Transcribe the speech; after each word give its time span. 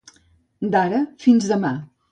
D'ara, 0.77 1.03
fins 1.27 1.51
demà. 1.55 1.77